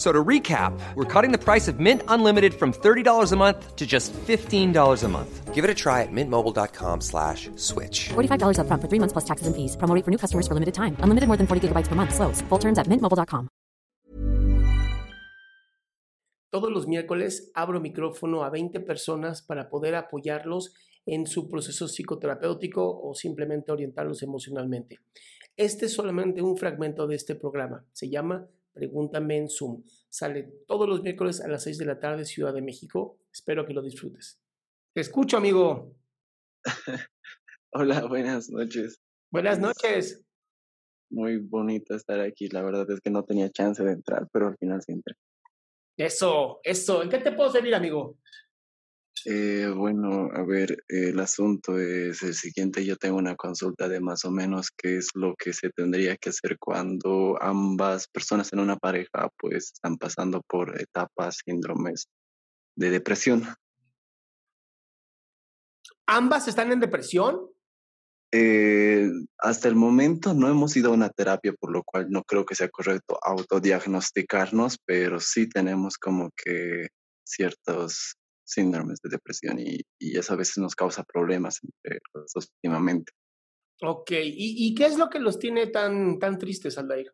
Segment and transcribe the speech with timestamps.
[0.00, 3.86] So to recap, we're cutting the price of Mint Unlimited from $30 a month to
[3.86, 4.72] just $15
[5.04, 5.54] a month.
[5.54, 8.08] Give it a try at mintmobile.com slash switch.
[8.08, 9.76] $45 up front for three months plus taxes and fees.
[9.76, 10.96] Promo rate for new customers for limited time.
[11.04, 12.14] Unlimited more than 40 gigabytes per month.
[12.14, 12.40] Slows.
[12.48, 13.48] Full terms at mintmobile.com.
[16.50, 20.72] Todos los miércoles abro micrófono a 20 personas para poder apoyarlos
[21.04, 24.98] en su proceso psicoterapéutico o simplemente orientarlos emocionalmente.
[25.58, 27.84] Este es solamente un fragmento de este programa.
[27.92, 28.48] Se llama
[28.80, 29.82] Pregúntame en Zoom.
[30.08, 33.18] Sale todos los miércoles a las 6 de la tarde, Ciudad de México.
[33.30, 34.40] Espero que lo disfrutes.
[34.94, 35.94] Te escucho, amigo.
[37.74, 38.98] Hola, buenas noches.
[39.30, 40.24] Buenas noches.
[41.10, 42.48] Muy bonito estar aquí.
[42.48, 45.14] La verdad es que no tenía chance de entrar, pero al final sí entré.
[45.98, 47.02] Eso, eso.
[47.02, 48.16] ¿En qué te puedo servir, amigo?
[49.26, 52.84] Eh, bueno, a ver, el asunto es el siguiente.
[52.84, 56.30] Yo tengo una consulta de más o menos qué es lo que se tendría que
[56.30, 62.06] hacer cuando ambas personas en una pareja pues están pasando por etapas, síndromes
[62.76, 63.44] de depresión.
[66.06, 67.50] ¿Ambas están en depresión?
[68.32, 72.44] Eh, hasta el momento no hemos ido a una terapia, por lo cual no creo
[72.44, 76.88] que sea correcto autodiagnosticarnos, pero sí tenemos como que
[77.24, 78.16] ciertos
[78.50, 83.12] síndromes de depresión y, y eso a veces nos causa problemas entre los dos últimamente.
[83.82, 87.12] Ok, ¿Y, ¿Y, qué es lo que los tiene tan, tan tristes, Aldair?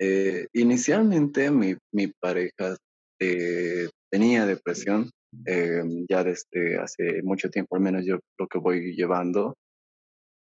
[0.00, 2.76] Eh, inicialmente mi, mi pareja
[3.20, 5.10] eh, tenía depresión,
[5.46, 9.54] eh, ya desde hace mucho tiempo, al menos yo lo que voy llevando,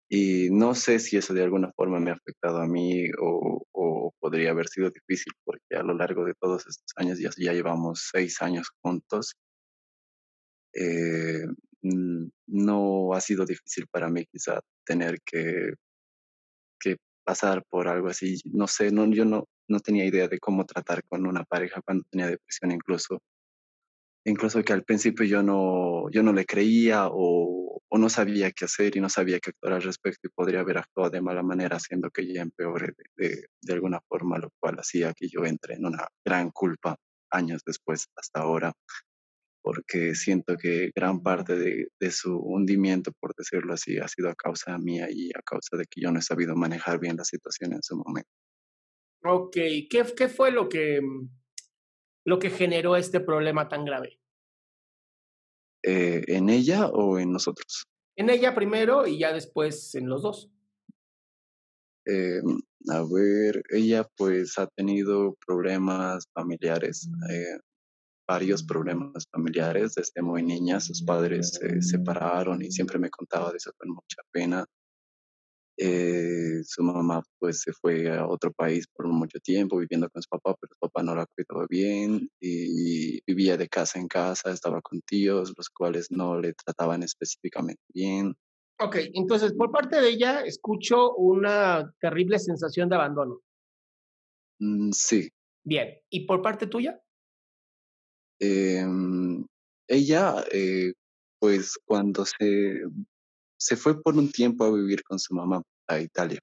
[0.08, 4.12] y no sé si eso de alguna forma me ha afectado a mí o, o
[4.20, 8.08] podría haber sido difícil, porque a lo largo de todos estos años, ya, ya llevamos
[8.12, 9.34] seis años juntos,
[10.72, 11.44] eh,
[11.82, 15.74] no ha sido difícil para mí quizá tener que,
[16.78, 18.40] que pasar por algo así.
[18.44, 22.04] No sé, no, yo no, no tenía idea de cómo tratar con una pareja cuando
[22.10, 23.20] tenía depresión incluso.
[24.26, 28.66] Incluso que al principio yo no, yo no le creía o, o no sabía qué
[28.66, 31.76] hacer y no sabía qué actuar al respecto y podría haber actuado de mala manera
[31.76, 35.74] haciendo que ella empeore de, de, de alguna forma, lo cual hacía que yo entre
[35.76, 36.96] en una gran culpa
[37.30, 38.74] años después hasta ahora
[39.62, 44.34] porque siento que gran parte de, de, su hundimiento, por decirlo así, ha sido a
[44.34, 47.72] causa mía y a causa de que yo no he sabido manejar bien la situación
[47.72, 48.30] en su momento.
[49.22, 51.00] Ok, ¿qué, qué fue lo que,
[52.24, 54.18] lo que generó este problema tan grave?
[55.82, 57.84] Eh, ¿En ella o en nosotros?
[58.16, 60.50] En ella primero y ya después en los dos.
[62.06, 62.40] Eh,
[62.88, 67.08] a ver, ella pues ha tenido problemas familiares.
[67.30, 67.58] Eh,
[68.30, 70.78] varios problemas familiares desde muy niña.
[70.78, 74.64] Sus padres se separaron y siempre me contaba de eso con mucha pena.
[75.76, 80.28] Eh, su mamá pues se fue a otro país por mucho tiempo viviendo con su
[80.28, 84.80] papá, pero su papá no la cuidaba bien y vivía de casa en casa, estaba
[84.80, 88.36] con tíos, los cuales no le trataban específicamente bien.
[88.78, 93.40] Ok, entonces por parte de ella escucho una terrible sensación de abandono.
[94.60, 95.30] Mm, sí.
[95.64, 97.00] Bien, ¿y por parte tuya?
[98.40, 98.86] Eh,
[99.88, 100.92] ella, eh,
[101.38, 102.82] pues cuando se,
[103.58, 106.40] se fue por un tiempo a vivir con su mamá a Italia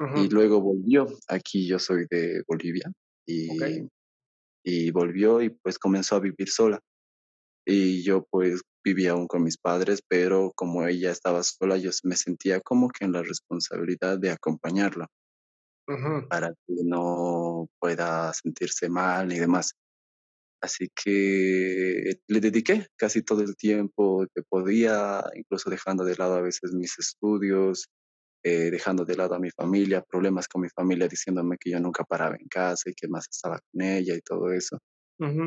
[0.00, 0.24] uh -huh.
[0.24, 2.90] y luego volvió, aquí yo soy de Bolivia,
[3.26, 3.88] y, okay.
[4.64, 6.80] y volvió y pues comenzó a vivir sola.
[7.66, 12.16] Y yo pues vivía aún con mis padres, pero como ella estaba sola, yo me
[12.16, 15.06] sentía como que en la responsabilidad de acompañarla
[15.88, 16.28] uh -huh.
[16.28, 19.72] para que no pueda sentirse mal y demás.
[20.62, 26.42] Así que le dediqué casi todo el tiempo que podía, incluso dejando de lado a
[26.42, 27.86] veces mis estudios.
[28.44, 32.04] eh, dejando de lado a mi familia, problemas con mi familia diciéndome que yo nunca
[32.04, 34.78] paraba en casa y que más estaba con ella y todo eso.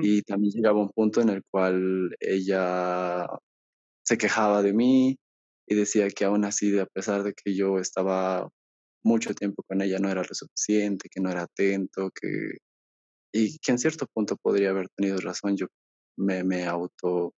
[0.02, 3.28] Y también llegaba un punto en el cual ella
[4.06, 5.18] se quejaba de mí
[5.68, 8.50] y decía que aún así, a pesar de que yo estaba
[9.04, 12.58] mucho tiempo con ella, no era lo suficiente, que no era atento, que...
[13.34, 15.58] Y que en cierto punto podría haber tenido razón.
[15.58, 15.68] Yo
[16.18, 17.34] me, me auto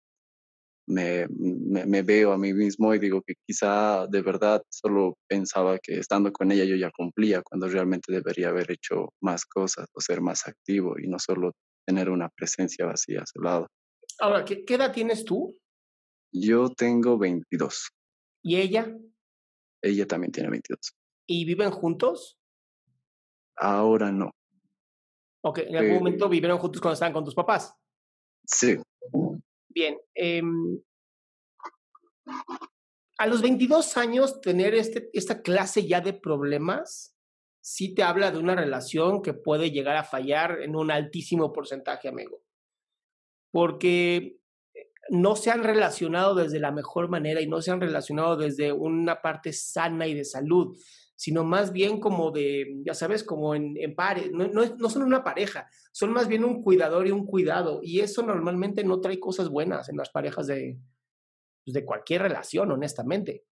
[0.90, 5.98] me, me, veo a mí mismo y digo que quizá de verdad solo pensaba que
[5.98, 10.20] estando con ella yo ya cumplía, cuando realmente debería haber hecho más cosas o ser
[10.20, 11.52] más activo y no solo
[11.86, 13.68] tener una presencia vacía a su lado.
[14.18, 15.56] Ahora, ¿qué, qué edad tienes tú?
[16.32, 17.90] Yo tengo 22.
[18.42, 18.96] ¿Y ella?
[19.82, 20.92] Ella también tiene 22.
[21.26, 22.36] ¿Y viven juntos?
[23.56, 24.32] Ahora no.
[25.42, 27.74] Ok, ¿en algún momento vivieron juntos cuando estaban con tus papás?
[28.46, 28.76] Sí.
[29.68, 29.98] Bien.
[30.14, 30.80] Em,
[33.18, 37.14] a los 22 años, tener este, esta clase ya de problemas,
[37.60, 42.08] sí te habla de una relación que puede llegar a fallar en un altísimo porcentaje,
[42.08, 42.42] amigo.
[43.52, 44.40] Porque
[45.10, 49.20] no se han relacionado desde la mejor manera y no se han relacionado desde una
[49.20, 50.76] parte sana y de salud,
[51.20, 55.02] sino más bien como de, ya sabes, como en, en pares, no, no, no, son
[55.02, 59.20] una pareja, son más bien un cuidador y un cuidado, y eso normalmente no trae
[59.20, 60.78] cosas buenas en las parejas de,
[61.62, 63.44] pues, de cualquier relación, honestamente,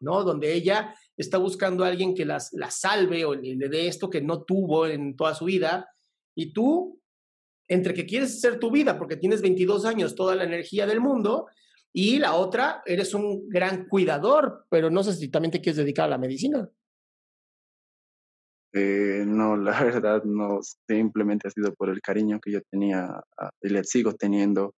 [0.00, 0.22] ¿no?
[0.22, 4.20] Donde ella está buscando a alguien que las, la salve o le dé esto que
[4.20, 5.88] no tuvo en toda su vida,
[6.34, 7.00] y tú,
[7.68, 11.46] entre que quieres ser tu vida porque tienes 22 años, toda la energía del mundo,
[11.90, 16.04] y la otra, eres un gran cuidador, pero no sé si también te quieres dedicar
[16.04, 16.68] a la medicina.
[18.72, 19.72] Eh, no, la
[20.02, 23.20] verdad no, simplemente ha sido por el cariño que yo tenía
[23.60, 24.74] y le sigo teniendo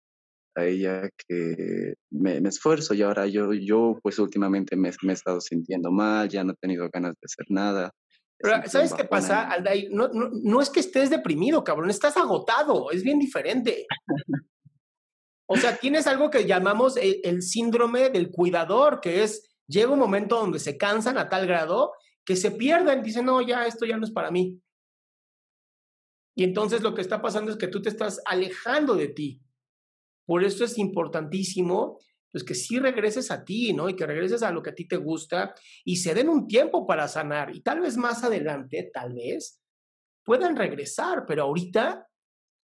[0.54, 5.40] a ella que me, esfuerzo y ahora yo, yo pues últimamente me, me, he estado
[5.40, 7.90] sintiendo mal, ya no he tenido ganas de hacer nada.
[8.38, 9.88] Pero, ¿sabes qué pasa, Alday?
[9.92, 13.86] No, no, no, es que estés deprimido, cabrón, estás agotado, es bien diferente.
[15.46, 19.98] o sea, tienes algo que llamamos el, el síndrome del cuidador, que es, llega un
[20.00, 21.92] momento donde se cansan a tal grado
[22.24, 24.60] que se pierdan, dicen, no, ya esto ya no es para mí.
[26.34, 29.42] Y entonces lo que está pasando es que tú te estás alejando de ti.
[30.26, 31.98] Por eso es importantísimo
[32.32, 33.90] pues que sí regreses a ti, ¿no?
[33.90, 35.54] Y que regreses a lo que a ti te gusta
[35.84, 37.54] y se den un tiempo para sanar.
[37.54, 39.62] Y tal vez más adelante, tal vez,
[40.24, 42.08] puedan regresar, pero ahorita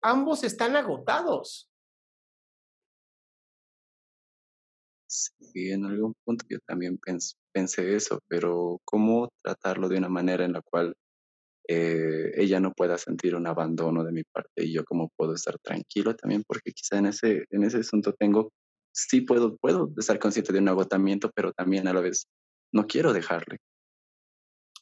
[0.03, 1.69] ambos están agotados.
[5.57, 6.99] En algún punto yo también
[7.53, 10.95] pensé eso, pero ¿cómo tratarlo de una manera en la cual
[11.69, 15.59] eh, ella no pueda sentir un abandono de mi parte y yo cómo puedo estar
[15.63, 16.45] tranquilo también?
[16.47, 18.53] Porque quizá en ese, en ese asunto tengo,
[18.93, 22.27] sí puedo, puedo estar consciente de un agotamiento, pero también a la vez
[22.73, 23.59] no quiero dejarle.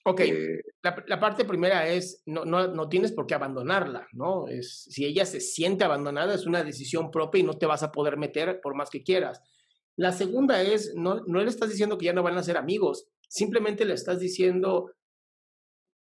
[0.06, 4.48] Ok, eh, la, la, parte primera es, no, no, no tienes por qué abandonarla, ¿no?
[4.48, 7.90] Es, si ella se siente abandonada, es una decisión propia y no te vas a
[7.90, 9.40] poder meter por más que quieras.
[9.96, 13.08] La segunda es, no, no le estás diciendo que ya no van a ser amigos,
[13.28, 14.92] simplemente le estás diciendo,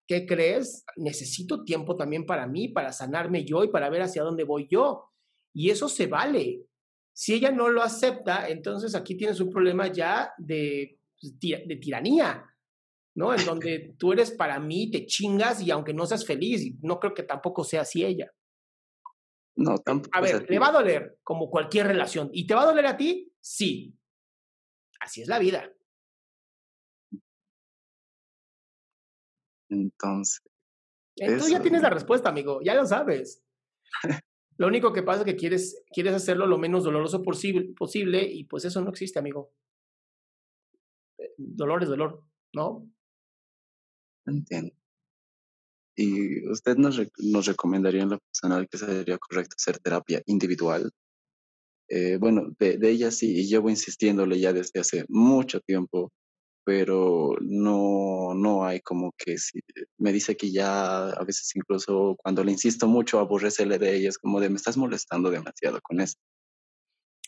[0.07, 0.85] ¿qué crees?
[0.97, 5.09] Necesito tiempo también para mí, para sanarme yo y para ver hacia dónde voy yo.
[5.55, 6.65] Y eso se vale.
[7.13, 12.45] Si ella no lo acepta, entonces aquí tienes un problema ya de, pues, de tiranía,
[13.15, 13.35] ¿no?
[13.35, 17.15] En donde tú eres para mí, te chingas y aunque no seas feliz, no creo
[17.15, 18.33] que tampoco sea así ella.
[19.57, 20.17] No, tampoco.
[20.17, 22.31] A ver, le va a doler como cualquier relación.
[22.33, 23.30] ¿Y te va a doler a ti?
[23.41, 23.97] Sí.
[25.01, 25.73] Así es la vida.
[29.71, 30.43] Entonces.
[31.17, 32.61] Entonces ya tienes la respuesta, amigo.
[32.63, 33.43] Ya lo sabes.
[34.57, 38.45] lo único que pasa es que quieres, quieres hacerlo lo menos doloroso posible, posible y
[38.45, 39.53] pues eso no existe, amigo.
[41.19, 42.91] Eh, dolor es dolor, ¿no?
[44.27, 44.75] Entiendo.
[45.97, 50.91] ¿Y usted nos, nos recomendaría en lo personal que sería correcto hacer terapia individual
[51.93, 56.13] eh, bueno, de, ella sí, y llevo insistiéndole ya desde hace mucho tiempo,
[56.65, 59.59] pero no, no hay como que si,
[59.99, 64.19] me dice que ya a veces incluso cuando le insisto mucho aborrecele de ella, es
[64.19, 66.21] como de me estás molestando demasiado con esto.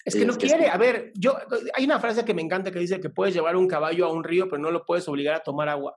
[0.05, 1.37] Es que no quiere, a ver, yo,
[1.75, 4.23] hay una frase que me encanta que dice que puedes llevar un caballo a un
[4.23, 5.97] río, pero no lo puedes obligar a tomar agua.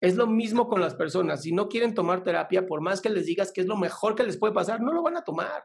[0.00, 1.42] Es lo mismo con las personas.
[1.42, 4.24] Si no quieren tomar terapia, por más que les digas que es lo mejor que
[4.24, 5.64] les puede pasar, no lo van a tomar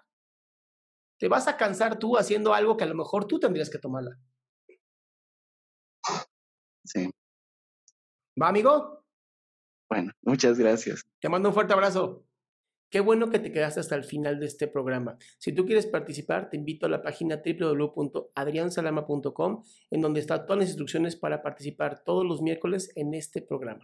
[1.17, 4.17] te vas a cansar tú haciendo algo que a lo mejor tú tendrías que tomarla.
[6.83, 7.09] Sí.
[8.41, 9.03] ¿Va, amigo?
[9.89, 11.05] Bueno, muchas gracias.
[11.19, 12.23] Te mando un fuerte abrazo.
[12.89, 15.17] Qué bueno que te quedaste hasta el final de este programa.
[15.39, 20.69] Si tú quieres participar, te invito a la página www.adriansalama.com, en donde están todas las
[20.69, 23.83] instrucciones para participar todos los miércoles en este programa.